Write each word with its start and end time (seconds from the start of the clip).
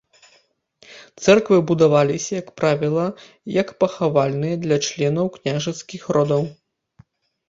Цэрквы 1.25 1.57
будаваліся, 1.71 2.31
як 2.41 2.47
правіла, 2.61 3.03
як 3.57 3.73
пахавальныя 3.83 4.55
для 4.63 4.77
членаў 4.87 5.27
княжацкіх 5.37 6.03
родаў. 6.19 6.43